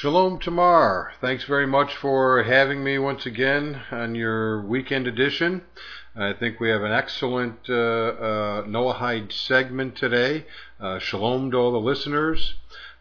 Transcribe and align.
Shalom 0.00 0.38
Tamar. 0.38 1.12
Thanks 1.20 1.42
very 1.42 1.66
much 1.66 1.96
for 1.96 2.44
having 2.44 2.84
me 2.84 2.98
once 3.00 3.26
again 3.26 3.80
on 3.90 4.14
your 4.14 4.62
weekend 4.62 5.08
edition. 5.08 5.62
I 6.14 6.34
think 6.34 6.60
we 6.60 6.68
have 6.68 6.84
an 6.84 6.92
excellent 6.92 7.68
uh, 7.68 7.74
uh, 7.74 8.62
Noahide 8.62 9.32
segment 9.32 9.96
today. 9.96 10.46
Uh, 10.78 11.00
shalom 11.00 11.50
to 11.50 11.56
all 11.56 11.72
the 11.72 11.80
listeners. 11.80 12.54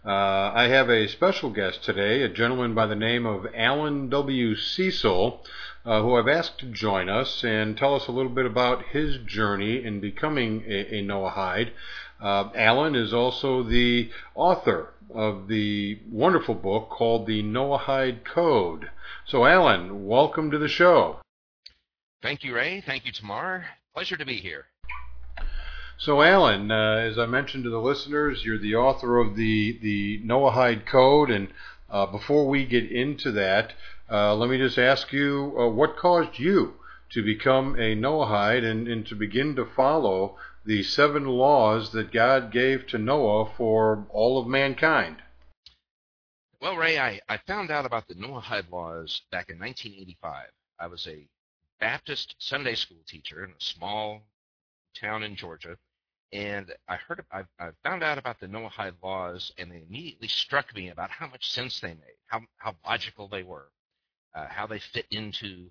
Uh, 0.04 0.52
I 0.55 0.70
have 0.70 0.89
a 0.89 1.07
special 1.07 1.52
guest 1.52 1.83
today, 1.83 2.23
a 2.23 2.29
gentleman 2.29 2.73
by 2.73 2.87
the 2.87 2.96
name 2.96 3.27
of 3.27 3.45
Alan 3.53 4.09
W. 4.09 4.55
Cecil, 4.55 5.43
uh, 5.85 6.01
who 6.01 6.15
I've 6.15 6.27
asked 6.27 6.57
to 6.61 6.65
join 6.65 7.09
us 7.09 7.43
and 7.43 7.77
tell 7.77 7.93
us 7.93 8.07
a 8.07 8.11
little 8.11 8.31
bit 8.31 8.47
about 8.47 8.85
his 8.85 9.17
journey 9.19 9.85
in 9.85 9.99
becoming 9.99 10.63
a, 10.67 10.95
a 10.95 11.03
Noahide. 11.03 11.69
Uh, 12.20 12.49
Alan 12.56 12.96
is 12.96 13.13
also 13.13 13.62
the 13.62 14.10
author 14.34 14.94
of 15.13 15.47
the 15.47 15.99
wonderful 16.12 16.55
book 16.55 16.90
called 16.90 17.27
The 17.27 17.44
Noahide 17.44 18.25
Code. 18.25 18.89
So, 19.25 19.45
Alan, 19.45 20.08
welcome 20.08 20.49
to 20.52 20.58
the 20.58 20.67
show. 20.67 21.20
Thank 22.22 22.44
you, 22.44 22.55
Ray. 22.55 22.81
Thank 22.81 23.05
you, 23.05 23.11
Tamar. 23.11 23.66
Pleasure 23.94 24.17
to 24.17 24.25
be 24.25 24.38
here. 24.38 24.66
So, 25.99 26.22
Alan, 26.22 26.72
uh, 26.72 26.95
as 26.98 27.20
I 27.20 27.27
mentioned 27.27 27.63
to 27.66 27.70
the 27.70 27.80
listeners, 27.80 28.44
you're 28.44 28.58
the 28.58 28.75
author 28.75 29.20
of 29.20 29.36
the, 29.36 29.77
the 29.81 30.22
Noahide 30.25 30.86
Code. 30.86 31.30
And 31.30 31.49
uh, 31.89 32.08
before 32.08 32.47
we 32.47 32.66
get 32.66 32.91
into 32.91 33.31
that, 33.34 33.73
uh, 34.11 34.36
let 34.36 34.49
me 34.49 34.58
just 34.58 34.80
ask 34.80 35.13
you 35.13 35.55
uh, 35.59 35.67
what 35.67 35.97
caused 35.97 36.39
you 36.39 36.73
to 37.11 37.23
become 37.23 37.75
a 37.75 37.95
Noahide 37.95 38.63
and, 38.63 38.88
and 38.88 39.05
to 39.08 39.16
begin 39.16 39.55
to 39.55 39.66
follow 39.66 40.36
the 40.67 40.84
seven 40.84 41.26
laws 41.26 41.94
that 41.94 42.12
God 42.12 42.52
gave 42.52 42.85
to 42.88 42.98
Noah 42.98 43.49
for 43.55 44.05
all 44.09 44.38
of 44.38 44.48
mankind. 44.48 45.16
Well, 46.59 46.75
Ray, 46.75 46.99
I, 46.99 47.21
I 47.30 47.38
found 47.48 47.71
out 47.71 47.85
about 47.85 48.05
the 48.09 48.16
Noahide 48.16 48.70
laws 48.70 49.22
back 49.31 49.49
in 49.49 49.58
1985. 49.59 50.47
I 50.78 50.88
was 50.88 51.08
a 51.08 51.25
Baptist 51.80 52.36
Sunday 52.39 52.75
school 52.75 52.97
teacher 53.08 53.45
in 53.45 53.52
a 53.52 53.64
small 53.64 54.23
town 55.00 55.23
in 55.23 55.38
Georgia, 55.38 55.78
and 56.33 56.73
I 56.89 56.97
heard 56.97 57.23
I, 57.31 57.44
I 57.58 57.69
found 57.86 58.03
out 58.03 58.17
about 58.17 58.41
the 58.41 58.47
Noahide 58.47 59.02
laws, 59.02 59.53
and 59.58 59.72
they 59.72 59.84
immediately 59.88 60.28
struck 60.28 60.75
me 60.75 60.89
about 60.89 61.11
how 61.11 61.28
much 61.28 61.50
sense 61.50 61.80
they 61.80 61.94
made, 61.94 62.17
how 62.25 62.41
how 62.58 62.75
logical 62.86 63.30
they 63.30 63.44
were, 63.44 63.69
uh, 64.36 64.47
how 64.50 64.67
they 64.67 64.80
fit 64.80 65.06
into 65.11 65.69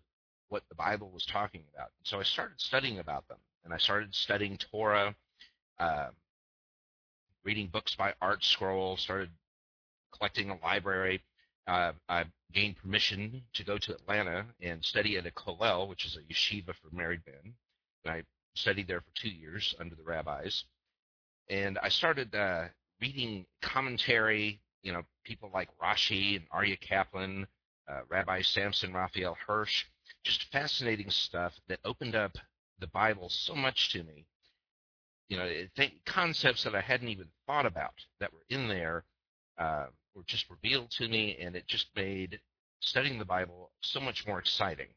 what 0.48 0.62
the 0.70 0.74
Bible 0.74 1.10
was 1.10 1.26
talking 1.26 1.64
about. 1.74 1.90
So 2.04 2.18
I 2.18 2.22
started 2.22 2.58
studying 2.62 2.98
about 2.98 3.28
them 3.28 3.38
and 3.66 3.74
I 3.74 3.78
started 3.78 4.14
studying 4.14 4.56
Torah, 4.56 5.14
uh, 5.80 6.06
reading 7.44 7.66
books 7.66 7.96
by 7.96 8.14
ArtScroll, 8.22 8.96
started 8.96 9.30
collecting 10.16 10.50
a 10.50 10.58
library. 10.64 11.20
Uh, 11.66 11.92
I 12.08 12.26
gained 12.52 12.76
permission 12.76 13.42
to 13.54 13.64
go 13.64 13.76
to 13.76 13.92
Atlanta 13.92 14.46
and 14.62 14.84
study 14.84 15.16
at 15.16 15.26
a 15.26 15.32
kollel, 15.32 15.88
which 15.88 16.06
is 16.06 16.16
a 16.16 16.32
yeshiva 16.32 16.74
for 16.76 16.94
married 16.94 17.22
men. 17.26 17.54
And 18.04 18.14
I 18.14 18.22
studied 18.54 18.86
there 18.86 19.00
for 19.00 19.10
two 19.16 19.30
years 19.30 19.74
under 19.80 19.96
the 19.96 20.04
rabbis. 20.04 20.62
And 21.50 21.76
I 21.82 21.88
started 21.88 22.32
uh, 22.36 22.66
reading 23.00 23.46
commentary, 23.62 24.60
you 24.82 24.92
know, 24.92 25.02
people 25.24 25.50
like 25.52 25.70
Rashi 25.82 26.36
and 26.36 26.48
Aryeh 26.50 26.80
Kaplan, 26.80 27.48
uh, 27.90 28.00
Rabbi 28.08 28.42
Samson 28.42 28.92
Raphael 28.92 29.36
Hirsch, 29.44 29.84
just 30.22 30.44
fascinating 30.52 31.10
stuff 31.10 31.52
that 31.66 31.80
opened 31.84 32.14
up 32.14 32.38
the 32.78 32.86
Bible 32.88 33.28
so 33.28 33.54
much 33.54 33.90
to 33.90 34.02
me. 34.02 34.26
You 35.28 35.38
know, 35.38 35.50
think, 35.76 35.94
concepts 36.04 36.64
that 36.64 36.74
I 36.74 36.80
hadn't 36.80 37.08
even 37.08 37.26
thought 37.46 37.66
about 37.66 37.94
that 38.20 38.32
were 38.32 38.44
in 38.48 38.68
there 38.68 39.04
uh, 39.58 39.86
were 40.14 40.24
just 40.26 40.48
revealed 40.50 40.90
to 40.92 41.08
me, 41.08 41.36
and 41.40 41.56
it 41.56 41.66
just 41.66 41.86
made 41.96 42.40
studying 42.80 43.18
the 43.18 43.24
Bible 43.24 43.70
so 43.80 44.00
much 44.00 44.26
more 44.26 44.38
exciting. 44.38 44.88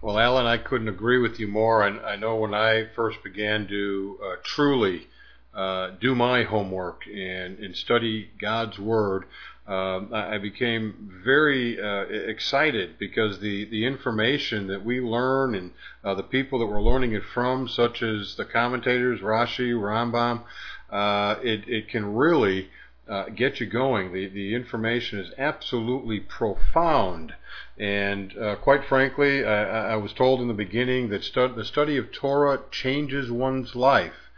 Well, 0.00 0.18
Alan, 0.18 0.46
I 0.46 0.58
couldn't 0.58 0.88
agree 0.88 1.18
with 1.18 1.40
you 1.40 1.48
more. 1.48 1.82
I, 1.82 2.12
I 2.12 2.16
know 2.16 2.36
when 2.36 2.54
I 2.54 2.86
first 2.94 3.22
began 3.22 3.66
to 3.68 4.18
uh, 4.24 4.36
truly 4.44 5.08
uh, 5.52 5.90
do 6.00 6.14
my 6.14 6.44
homework 6.44 7.02
and, 7.06 7.58
and 7.58 7.74
study 7.74 8.30
God's 8.40 8.78
Word, 8.78 9.24
um, 9.68 10.08
I 10.14 10.38
became 10.38 11.12
very 11.22 11.78
uh, 11.78 12.04
excited 12.04 12.98
because 12.98 13.40
the, 13.40 13.66
the 13.66 13.84
information 13.84 14.66
that 14.68 14.82
we 14.82 14.98
learn 14.98 15.54
and 15.54 15.72
uh, 16.02 16.14
the 16.14 16.22
people 16.22 16.58
that 16.60 16.66
we're 16.66 16.80
learning 16.80 17.12
it 17.12 17.22
from, 17.22 17.68
such 17.68 18.02
as 18.02 18.34
the 18.36 18.46
commentators, 18.46 19.20
Rashi, 19.20 19.74
Rambam, 19.74 20.44
uh, 20.90 21.38
it, 21.42 21.68
it 21.68 21.90
can 21.90 22.14
really 22.14 22.70
uh, 23.06 23.24
get 23.24 23.60
you 23.60 23.66
going. 23.66 24.14
The, 24.14 24.28
the 24.28 24.54
information 24.54 25.18
is 25.18 25.32
absolutely 25.36 26.20
profound. 26.20 27.34
And 27.76 28.34
uh, 28.38 28.56
quite 28.56 28.86
frankly, 28.86 29.44
I, 29.44 29.92
I, 29.92 29.96
was 29.96 30.14
told 30.14 30.40
in 30.40 30.48
the 30.48 30.54
beginning 30.54 31.10
that 31.10 31.30
the 31.34 31.64
study 31.64 31.98
of 31.98 32.10
Torah 32.10 32.60
changes 32.70 33.30
one's 33.30 33.76
life. 33.76 34.30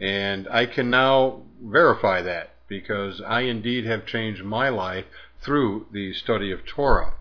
And 0.00 0.46
I 0.48 0.66
can 0.66 0.90
now 0.90 1.42
verify 1.60 2.22
that 2.22 2.55
because 2.68 3.20
I 3.20 3.42
indeed 3.42 3.84
have 3.86 4.06
changed 4.06 4.44
my 4.44 4.68
life 4.68 5.04
through 5.40 5.86
the 5.92 6.12
study 6.12 6.50
of 6.50 6.66
Torah. 6.66 7.14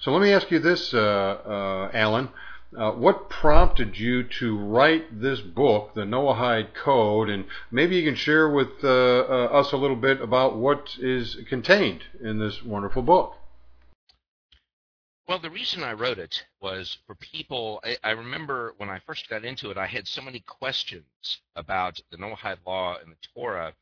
So 0.00 0.10
let 0.10 0.22
me 0.22 0.32
ask 0.32 0.50
you 0.50 0.58
this, 0.58 0.92
uh, 0.92 0.98
uh, 0.98 1.90
Alan. 1.94 2.28
Uh, 2.76 2.90
what 2.92 3.28
prompted 3.28 3.98
you 3.98 4.22
to 4.22 4.56
write 4.56 5.20
this 5.20 5.40
book, 5.40 5.92
the 5.94 6.06
Noahide 6.06 6.72
Code, 6.72 7.28
and 7.28 7.44
maybe 7.70 7.96
you 7.96 8.02
can 8.02 8.14
share 8.14 8.48
with 8.48 8.82
uh, 8.82 8.88
uh, 8.88 9.48
us 9.52 9.72
a 9.72 9.76
little 9.76 9.96
bit 9.96 10.22
about 10.22 10.56
what 10.56 10.96
is 10.98 11.36
contained 11.48 12.02
in 12.22 12.38
this 12.38 12.62
wonderful 12.62 13.02
book? 13.02 13.36
Well, 15.28 15.38
the 15.38 15.50
reason 15.50 15.84
I 15.84 15.92
wrote 15.92 16.18
it 16.18 16.44
was 16.60 16.98
for 17.06 17.14
people. 17.14 17.80
I, 17.84 17.96
I, 18.02 18.10
remember 18.10 18.74
when 18.78 18.90
I 18.90 19.00
first 19.06 19.28
got 19.28 19.44
into 19.44 19.70
it, 19.70 19.76
I 19.76 19.86
had 19.86 20.08
so 20.08 20.20
many 20.20 20.40
questions 20.40 21.40
about 21.54 22.00
the 22.10 22.16
Noahide 22.16 22.66
Law 22.66 22.96
and 22.98 23.12
the 23.12 23.28
Torah 23.34 23.74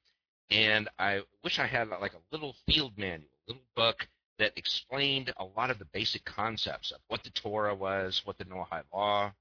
and 0.51 0.89
I 0.99 1.21
wish 1.45 1.59
I 1.59 1.67
had 1.67 1.89
like 1.89 2.15
a 2.15 2.23
little 2.33 2.57
field 2.67 2.99
manual, 2.99 3.31
a 3.49 3.53
little 3.53 3.67
book 3.77 4.09
that 4.39 4.53
explained 4.57 5.33
a 5.37 5.45
lot 5.45 5.71
of 5.71 5.79
the 5.79 5.85
basic 5.93 6.25
concepts 6.25 6.91
of 6.91 7.01
what 7.09 7.23
the 7.23 7.31
Torah 7.31 7.75
was, 7.75 8.23
what 8.25 8.39
the 8.39 8.45
Noahide 8.45 8.85
Law 8.93 9.33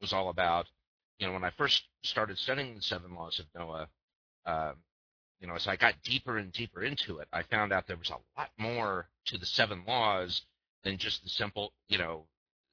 was 0.00 0.12
all 0.12 0.30
about. 0.30 0.66
You 1.18 1.26
know, 1.26 1.32
when 1.32 1.44
I 1.44 1.50
first 1.50 1.82
started 2.02 2.38
studying 2.38 2.76
the 2.76 2.82
seven 2.82 3.14
laws 3.14 3.38
of 3.38 3.46
Noah, 3.54 3.88
uh, 4.46 4.72
you 5.40 5.46
know, 5.46 5.54
as 5.54 5.66
I 5.66 5.76
got 5.76 6.02
deeper 6.02 6.38
and 6.38 6.52
deeper 6.52 6.82
into 6.82 7.18
it, 7.18 7.28
I 7.32 7.42
found 7.42 7.72
out 7.72 7.86
there 7.86 7.96
was 7.96 8.10
a 8.10 8.40
lot 8.40 8.50
more 8.58 9.08
to 9.26 9.38
the 9.38 9.46
seven 9.46 9.84
laws 9.86 10.42
than 10.82 10.98
just 10.98 11.22
the 11.22 11.28
simple, 11.28 11.72
you 11.88 11.98
know, 11.98 12.26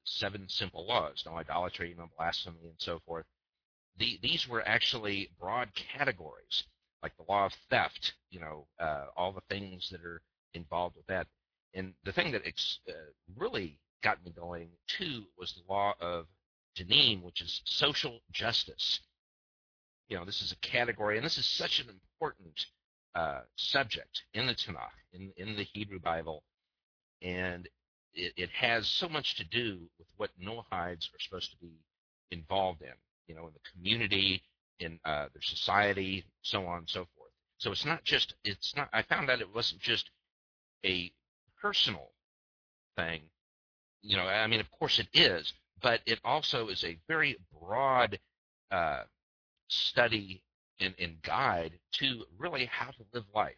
seven 0.04 0.48
simple 0.48 0.86
laws: 0.86 1.22
no 1.26 1.36
idolatry, 1.36 1.94
no 1.96 2.08
blasphemy, 2.16 2.60
and 2.64 2.78
so 2.78 3.00
forth. 3.06 3.26
The, 3.98 4.18
these 4.22 4.48
were 4.48 4.66
actually 4.66 5.30
broad 5.38 5.70
categories 5.74 6.64
like 7.02 7.16
the 7.16 7.24
law 7.28 7.46
of 7.46 7.52
theft, 7.70 8.12
you 8.30 8.40
know, 8.40 8.66
uh, 8.78 9.06
all 9.16 9.32
the 9.32 9.42
things 9.48 9.88
that 9.90 10.04
are 10.04 10.22
involved 10.54 10.96
with 10.96 11.06
that. 11.06 11.26
And 11.74 11.94
the 12.04 12.12
thing 12.12 12.32
that 12.32 12.42
ex- 12.44 12.78
uh, 12.88 12.92
really 13.36 13.78
got 14.02 14.24
me 14.24 14.32
going 14.32 14.68
too 14.98 15.24
was 15.38 15.52
the 15.54 15.72
law 15.72 15.94
of 16.00 16.26
Dinim, 16.76 17.22
which 17.22 17.40
is 17.40 17.60
social 17.64 18.20
justice. 18.30 19.00
You 20.08 20.18
know, 20.18 20.24
this 20.24 20.42
is 20.42 20.52
a 20.52 20.56
category, 20.56 21.16
and 21.16 21.24
this 21.24 21.38
is 21.38 21.46
such 21.46 21.80
an 21.80 21.86
important 21.88 22.66
uh, 23.14 23.40
subject 23.56 24.22
in 24.34 24.46
the 24.46 24.54
Tanakh, 24.54 24.90
in 25.12 25.32
in 25.36 25.56
the 25.56 25.64
Hebrew 25.64 26.00
Bible, 26.00 26.42
and 27.22 27.68
it, 28.14 28.32
it 28.36 28.50
has 28.50 28.86
so 28.88 29.08
much 29.08 29.36
to 29.36 29.44
do 29.44 29.80
with 29.98 30.08
what 30.16 30.30
Noahides 30.40 31.06
are 31.06 31.20
supposed 31.20 31.50
to 31.50 31.56
be 31.58 31.72
involved 32.30 32.82
in. 32.82 32.92
You 33.26 33.34
know, 33.34 33.46
in 33.46 33.52
the 33.54 33.70
community, 33.72 34.42
in 34.82 34.98
uh, 35.04 35.26
their 35.32 35.42
society, 35.42 36.24
so 36.42 36.66
on 36.66 36.78
and 36.78 36.90
so 36.90 37.06
forth. 37.16 37.30
So 37.58 37.70
it's 37.70 37.84
not 37.84 38.04
just 38.04 38.34
it's 38.44 38.74
not. 38.76 38.88
I 38.92 39.02
found 39.02 39.30
out 39.30 39.40
it 39.40 39.54
wasn't 39.54 39.80
just 39.80 40.10
a 40.84 41.12
personal 41.60 42.10
thing. 42.96 43.22
You 44.02 44.16
know, 44.16 44.24
I 44.24 44.46
mean, 44.46 44.60
of 44.60 44.70
course 44.70 44.98
it 44.98 45.08
is, 45.14 45.52
but 45.80 46.00
it 46.06 46.18
also 46.24 46.68
is 46.68 46.82
a 46.84 46.98
very 47.06 47.38
broad 47.60 48.18
uh, 48.70 49.04
study 49.68 50.42
and, 50.80 50.94
and 50.98 51.22
guide 51.22 51.72
to 51.92 52.24
really 52.38 52.66
how 52.66 52.90
to 52.90 53.04
live 53.14 53.24
life. 53.34 53.54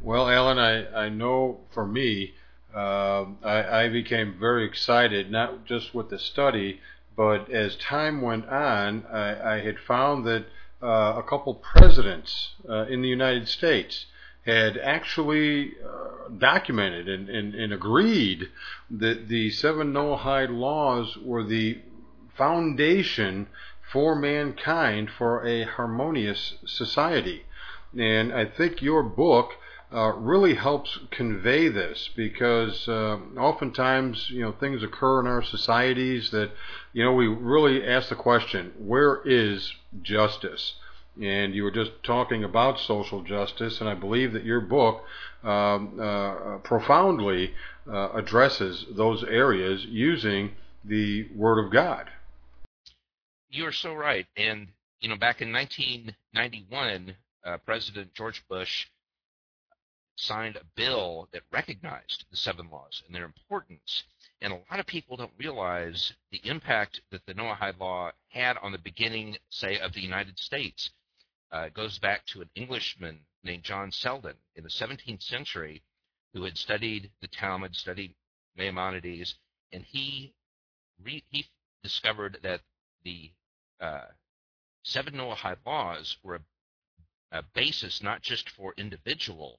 Well, 0.00 0.28
Alan, 0.28 0.58
I, 0.58 1.04
I 1.04 1.08
know 1.10 1.60
for 1.70 1.86
me, 1.86 2.34
uh, 2.74 3.26
I, 3.44 3.84
I 3.84 3.88
became 3.88 4.36
very 4.40 4.64
excited, 4.64 5.30
not 5.30 5.66
just 5.66 5.94
with 5.94 6.08
the 6.08 6.18
study, 6.18 6.80
but 7.16 7.50
as 7.50 7.76
time 7.76 8.22
went 8.22 8.46
on, 8.48 9.04
I, 9.12 9.56
I 9.56 9.60
had 9.60 9.78
found 9.78 10.24
that 10.26 10.46
uh, 10.82 11.14
a 11.16 11.22
couple 11.22 11.54
presidents 11.54 12.50
uh, 12.68 12.86
in 12.86 13.02
the 13.02 13.08
United 13.08 13.48
States 13.48 14.06
had 14.44 14.76
actually 14.78 15.74
uh, 15.84 16.28
documented 16.36 17.08
and, 17.08 17.28
and, 17.28 17.54
and, 17.54 17.72
agreed 17.72 18.48
that 18.90 19.28
the 19.28 19.50
seven 19.50 19.92
Noahide 19.92 20.50
laws 20.50 21.16
were 21.18 21.44
the 21.44 21.78
foundation 22.36 23.46
for 23.92 24.16
mankind 24.16 25.08
for 25.16 25.46
a 25.46 25.64
harmonious 25.64 26.54
society. 26.66 27.44
And 27.96 28.32
I 28.32 28.46
think 28.46 28.82
your 28.82 29.04
book 29.04 29.52
uh, 29.94 30.12
really 30.16 30.54
helps 30.54 30.98
convey 31.10 31.68
this 31.68 32.08
because 32.16 32.88
uh, 32.88 33.18
oftentimes, 33.36 34.30
you 34.30 34.40
know, 34.40 34.52
things 34.52 34.82
occur 34.82 35.20
in 35.20 35.26
our 35.26 35.42
societies 35.42 36.30
that, 36.30 36.50
you 36.92 37.04
know, 37.04 37.12
we 37.12 37.26
really 37.26 37.86
ask 37.86 38.08
the 38.08 38.14
question, 38.14 38.72
where 38.78 39.20
is 39.24 39.72
justice? 40.02 40.74
And 41.20 41.54
you 41.54 41.62
were 41.62 41.70
just 41.70 41.90
talking 42.02 42.42
about 42.42 42.80
social 42.80 43.22
justice, 43.22 43.80
and 43.80 43.88
I 43.88 43.94
believe 43.94 44.32
that 44.32 44.44
your 44.44 44.60
book 44.60 45.04
um, 45.44 46.00
uh, 46.00 46.58
profoundly 46.58 47.52
uh, 47.86 48.12
addresses 48.12 48.86
those 48.90 49.22
areas 49.24 49.84
using 49.84 50.52
the 50.84 51.28
Word 51.34 51.62
of 51.62 51.70
God. 51.70 52.10
You're 53.50 53.72
so 53.72 53.92
right. 53.92 54.26
And, 54.38 54.68
you 55.00 55.10
know, 55.10 55.16
back 55.16 55.42
in 55.42 55.52
1991, 55.52 57.14
uh, 57.44 57.58
President 57.58 58.14
George 58.14 58.42
Bush 58.48 58.86
signed 60.16 60.56
a 60.56 60.64
bill 60.76 61.28
that 61.32 61.42
recognized 61.52 62.24
the 62.30 62.36
seven 62.36 62.68
laws 62.70 63.02
and 63.06 63.14
their 63.14 63.24
importance. 63.24 64.04
And 64.40 64.52
a 64.52 64.60
lot 64.70 64.80
of 64.80 64.86
people 64.86 65.16
don't 65.16 65.32
realize 65.38 66.12
the 66.30 66.40
impact 66.44 67.00
that 67.10 67.24
the 67.26 67.34
Noahide 67.34 67.78
Law 67.78 68.12
had 68.28 68.56
on 68.58 68.72
the 68.72 68.78
beginning, 68.78 69.36
say, 69.50 69.78
of 69.78 69.92
the 69.92 70.00
United 70.00 70.38
States. 70.38 70.90
Uh, 71.52 71.66
it 71.66 71.74
goes 71.74 71.98
back 71.98 72.24
to 72.26 72.40
an 72.40 72.50
Englishman 72.54 73.20
named 73.42 73.62
John 73.62 73.90
Selden 73.90 74.36
in 74.54 74.64
the 74.64 74.70
17th 74.70 75.22
century 75.22 75.82
who 76.32 76.44
had 76.44 76.56
studied 76.56 77.10
the 77.20 77.28
Talmud, 77.28 77.76
studied 77.76 78.14
Maimonides, 78.56 79.34
and 79.72 79.84
he 79.84 80.34
re- 81.02 81.24
he 81.28 81.46
discovered 81.82 82.38
that 82.42 82.60
the 83.04 83.30
uh, 83.80 84.06
seven 84.82 85.14
Noahide 85.14 85.58
laws 85.66 86.16
were 86.22 86.36
a, 86.36 87.38
a 87.38 87.42
basis 87.54 88.02
not 88.02 88.22
just 88.22 88.48
for 88.50 88.74
individual 88.76 89.58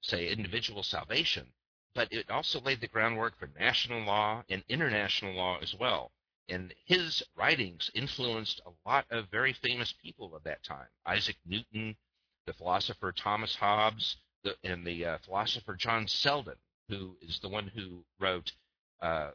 say, 0.00 0.28
individual 0.28 0.82
salvation, 0.82 1.46
but 1.94 2.12
it 2.12 2.30
also 2.30 2.60
laid 2.60 2.80
the 2.80 2.88
groundwork 2.88 3.38
for 3.38 3.50
national 3.58 4.02
law 4.02 4.44
and 4.48 4.62
international 4.68 5.34
law 5.34 5.58
as 5.60 5.74
well. 5.74 6.12
And 6.48 6.74
his 6.86 7.22
writings 7.36 7.90
influenced 7.94 8.60
a 8.64 8.88
lot 8.88 9.06
of 9.10 9.30
very 9.30 9.52
famous 9.52 9.92
people 9.92 10.34
of 10.34 10.44
that 10.44 10.62
time 10.62 10.88
Isaac 11.04 11.36
Newton, 11.44 11.96
the 12.46 12.54
philosopher 12.54 13.12
Thomas 13.12 13.54
Hobbes, 13.56 14.16
the, 14.44 14.56
and 14.64 14.86
the 14.86 15.04
uh, 15.04 15.18
philosopher 15.18 15.74
John 15.74 16.08
Selden, 16.08 16.56
who 16.88 17.16
is 17.20 17.38
the 17.40 17.48
one 17.48 17.66
who 17.68 18.04
wrote 18.18 18.52
uh, 19.02 19.32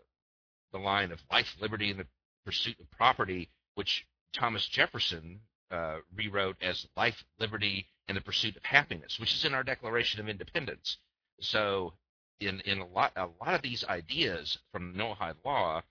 the 0.72 0.80
line 0.80 1.12
of 1.12 1.22
life, 1.32 1.56
liberty, 1.60 1.92
and 1.92 2.00
the 2.00 2.08
pursuit 2.46 2.80
of 2.80 2.90
property, 2.92 3.50
which 3.76 4.06
Thomas 4.34 4.68
Jefferson 4.68 5.42
uh, 5.70 5.98
rewrote 6.16 6.58
as 6.62 6.88
life, 6.96 7.24
liberty, 7.40 7.88
and 8.08 8.18
the 8.18 8.22
pursuit 8.22 8.56
of 8.56 8.64
happiness, 8.64 9.20
which 9.20 9.34
is 9.34 9.46
in 9.46 9.54
our 9.54 9.64
Declaration 9.64 10.20
of 10.20 10.30
Independence. 10.30 10.98
So, 11.40 11.94
in 12.40 12.62
in 12.62 12.80
a 12.80 12.88
lot 12.88 13.14
a 13.16 13.28
lot 13.42 13.56
of 13.56 13.62
these 13.62 13.84
ideas 13.86 14.58
from 14.72 14.94
the 14.94 15.00
Noahide 15.00 15.44
Law 15.46 15.82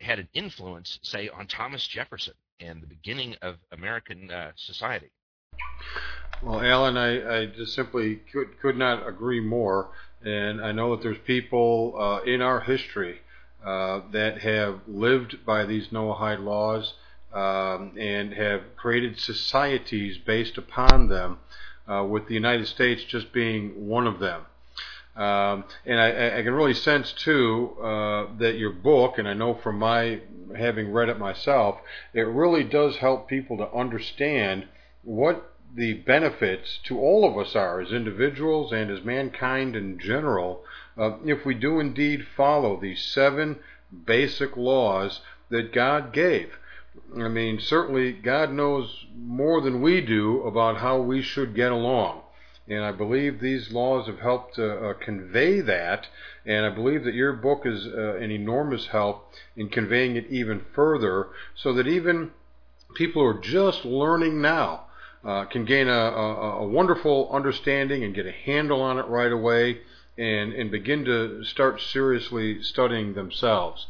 had 0.00 0.18
an 0.18 0.28
influence, 0.34 0.98
say, 1.02 1.28
on 1.28 1.46
Thomas 1.46 1.86
Jefferson 1.86 2.34
and 2.60 2.82
the 2.82 2.86
beginning 2.86 3.36
of 3.42 3.56
American 3.70 4.30
uh, 4.30 4.52
society. 4.56 5.10
Well, 6.42 6.60
Alan, 6.60 6.96
I, 6.96 7.42
I 7.42 7.46
just 7.46 7.74
simply 7.74 8.16
could 8.32 8.60
could 8.60 8.76
not 8.76 9.06
agree 9.06 9.40
more, 9.40 9.90
and 10.24 10.60
I 10.60 10.72
know 10.72 10.94
that 10.94 11.02
there's 11.02 11.18
people 11.26 11.94
uh, 11.98 12.22
in 12.22 12.42
our 12.42 12.60
history 12.60 13.20
uh, 13.64 14.00
that 14.12 14.40
have 14.42 14.80
lived 14.86 15.44
by 15.44 15.64
these 15.64 15.88
Noahide 15.88 16.44
laws 16.44 16.94
um, 17.32 17.92
and 17.98 18.34
have 18.34 18.76
created 18.76 19.18
societies 19.18 20.18
based 20.18 20.58
upon 20.58 21.08
them, 21.08 21.38
uh, 21.88 22.04
with 22.04 22.28
the 22.28 22.34
United 22.34 22.66
States 22.66 23.04
just 23.04 23.32
being 23.32 23.88
one 23.88 24.06
of 24.06 24.18
them. 24.18 24.42
Um, 25.16 25.64
and 25.84 25.98
I, 25.98 26.38
I, 26.38 26.42
can 26.42 26.54
really 26.54 26.74
sense 26.74 27.12
too 27.12 27.76
uh, 27.82 28.26
that 28.38 28.56
your 28.56 28.70
book, 28.70 29.18
and 29.18 29.26
I 29.26 29.32
know 29.32 29.54
from 29.54 29.78
my 29.78 30.20
having 30.56 30.92
read 30.92 31.08
it 31.08 31.18
myself, 31.18 31.78
it 32.14 32.22
really 32.22 32.62
does 32.62 32.98
help 32.98 33.28
people 33.28 33.56
to 33.56 33.68
understand 33.72 34.68
what 35.02 35.54
the 35.74 35.94
benefits 35.94 36.78
to 36.84 36.98
all 37.00 37.28
of 37.28 37.36
us 37.36 37.56
are 37.56 37.80
as 37.80 37.92
individuals 37.92 38.72
and 38.72 38.90
as 38.90 39.04
mankind 39.04 39.74
in 39.74 39.98
general 39.98 40.62
uh, 40.96 41.12
if 41.24 41.44
we 41.44 41.54
do 41.54 41.78
indeed 41.78 42.26
follow 42.36 42.78
these 42.80 43.02
seven 43.02 43.58
basic 44.04 44.56
laws 44.56 45.20
that 45.50 45.72
God 45.72 46.12
gave. 46.12 46.58
I 47.16 47.28
mean, 47.28 47.60
certainly 47.60 48.12
God 48.12 48.52
knows 48.52 49.06
more 49.16 49.60
than 49.60 49.82
we 49.82 50.00
do 50.00 50.42
about 50.42 50.78
how 50.78 51.00
we 51.00 51.22
should 51.22 51.54
get 51.54 51.72
along. 51.72 52.22
And 52.68 52.84
I 52.84 52.92
believe 52.92 53.40
these 53.40 53.72
laws 53.72 54.06
have 54.06 54.20
helped 54.20 54.58
uh, 54.58 54.64
uh, 54.64 54.92
convey 54.94 55.60
that. 55.62 56.06
And 56.44 56.66
I 56.66 56.70
believe 56.70 57.04
that 57.04 57.14
your 57.14 57.32
book 57.32 57.62
is 57.64 57.86
uh, 57.86 58.16
an 58.16 58.30
enormous 58.30 58.88
help 58.88 59.32
in 59.56 59.68
conveying 59.68 60.16
it 60.16 60.26
even 60.28 60.64
further 60.74 61.28
so 61.54 61.72
that 61.72 61.86
even 61.86 62.32
people 62.94 63.22
who 63.22 63.28
are 63.28 63.40
just 63.40 63.84
learning 63.84 64.40
now 64.42 64.84
uh, 65.24 65.44
can 65.46 65.64
gain 65.64 65.88
a, 65.88 65.92
a, 65.92 66.58
a, 66.60 66.66
wonderful 66.66 67.28
understanding 67.32 68.04
and 68.04 68.14
get 68.14 68.26
a 68.26 68.32
handle 68.32 68.80
on 68.80 68.98
it 68.98 69.06
right 69.06 69.32
away 69.32 69.80
and, 70.16 70.52
and 70.52 70.70
begin 70.70 71.04
to 71.04 71.42
start 71.44 71.80
seriously 71.80 72.62
studying 72.62 73.14
themselves. 73.14 73.86